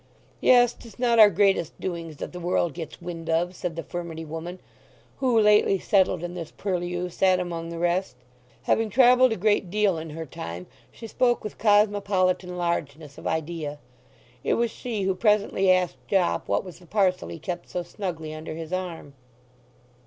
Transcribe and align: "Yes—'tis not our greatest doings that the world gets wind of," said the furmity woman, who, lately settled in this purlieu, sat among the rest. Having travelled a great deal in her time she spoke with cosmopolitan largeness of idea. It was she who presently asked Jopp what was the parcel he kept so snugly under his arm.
"Yes—'tis 0.41 0.97
not 0.97 1.19
our 1.19 1.29
greatest 1.29 1.79
doings 1.79 2.17
that 2.17 2.31
the 2.33 2.39
world 2.39 2.73
gets 2.73 2.99
wind 3.03 3.29
of," 3.29 3.53
said 3.55 3.75
the 3.75 3.83
furmity 3.83 4.25
woman, 4.25 4.57
who, 5.17 5.39
lately 5.39 5.77
settled 5.77 6.23
in 6.23 6.33
this 6.33 6.49
purlieu, 6.49 7.07
sat 7.07 7.39
among 7.39 7.69
the 7.69 7.77
rest. 7.77 8.15
Having 8.63 8.89
travelled 8.89 9.31
a 9.31 9.35
great 9.35 9.69
deal 9.69 9.99
in 9.99 10.09
her 10.09 10.25
time 10.25 10.65
she 10.91 11.05
spoke 11.05 11.43
with 11.43 11.59
cosmopolitan 11.59 12.57
largeness 12.57 13.19
of 13.19 13.27
idea. 13.27 13.77
It 14.43 14.55
was 14.55 14.71
she 14.71 15.03
who 15.03 15.13
presently 15.13 15.71
asked 15.71 15.97
Jopp 16.07 16.47
what 16.47 16.63
was 16.63 16.79
the 16.79 16.87
parcel 16.87 17.27
he 17.29 17.37
kept 17.37 17.69
so 17.69 17.83
snugly 17.83 18.33
under 18.33 18.55
his 18.55 18.73
arm. 18.73 19.13